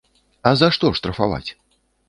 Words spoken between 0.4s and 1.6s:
А за што штрафаваць?